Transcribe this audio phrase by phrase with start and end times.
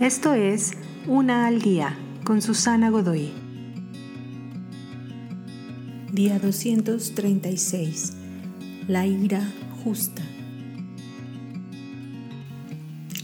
[0.00, 0.72] Esto es
[1.06, 3.32] Una al Día con Susana Godoy.
[6.12, 8.12] Día 236.
[8.88, 9.50] La ira
[9.82, 10.22] justa.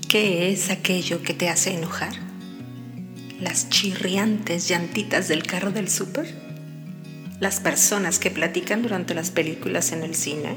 [0.08, 2.14] ¿Qué es aquello que te hace enojar?
[3.38, 6.34] ¿Las chirriantes llantitas del carro del súper?
[7.38, 10.56] ¿Las personas que platican durante las películas en el cine?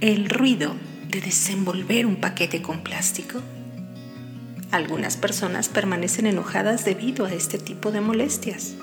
[0.00, 0.74] ¿El ruido
[1.10, 3.42] de desenvolver un paquete con plástico?
[4.74, 8.74] Algunas personas permanecen enojadas debido a este tipo de molestias.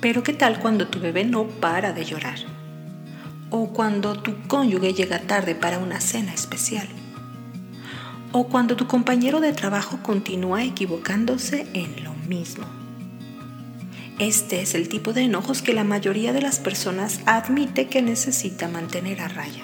[0.00, 2.40] Pero ¿qué tal cuando tu bebé no para de llorar?
[3.50, 6.88] O cuando tu cónyuge llega tarde para una cena especial.
[8.32, 12.64] O cuando tu compañero de trabajo continúa equivocándose en lo mismo.
[14.18, 18.66] Este es el tipo de enojos que la mayoría de las personas admite que necesita
[18.66, 19.62] mantener a raya.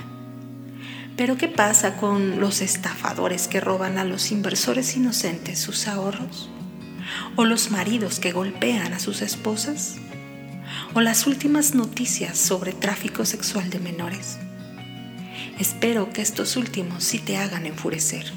[1.17, 6.51] Pero ¿qué pasa con los estafadores que roban a los inversores inocentes sus ahorros?
[7.37, 9.97] ¿O los maridos que golpean a sus esposas?
[10.93, 14.37] ¿O las últimas noticias sobre tráfico sexual de menores?
[15.59, 18.31] Espero que estos últimos sí te hagan enfurecer.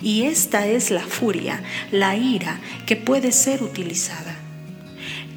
[0.00, 4.34] Y esta es la furia, la ira que puede ser utilizada.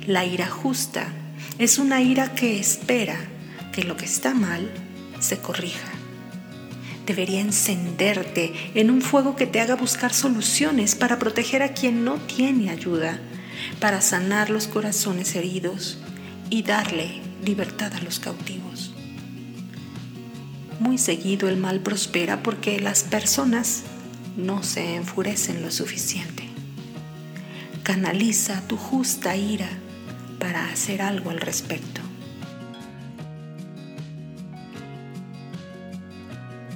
[0.07, 1.05] La ira justa
[1.59, 3.17] es una ira que espera
[3.73, 4.71] que lo que está mal
[5.19, 6.00] se corrija
[7.11, 12.15] debería encenderte en un fuego que te haga buscar soluciones para proteger a quien no
[12.19, 13.19] tiene ayuda,
[13.81, 15.97] para sanar los corazones heridos
[16.49, 18.93] y darle libertad a los cautivos.
[20.79, 23.83] Muy seguido el mal prospera porque las personas
[24.37, 26.47] no se enfurecen lo suficiente.
[27.83, 29.67] Canaliza tu justa ira
[30.39, 32.00] para hacer algo al respecto.